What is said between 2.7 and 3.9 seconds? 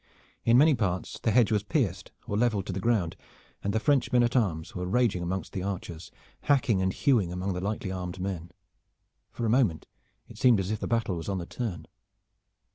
the ground, and the